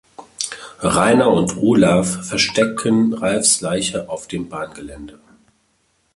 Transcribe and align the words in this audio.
Rainer 0.79 1.29
und 1.29 1.57
Olaf 1.57 2.25
verstecken 2.25 3.13
Ralfs 3.13 3.61
Leiche 3.61 4.09
auf 4.09 4.27
dem 4.27 4.49
Bahngelände. 4.49 5.19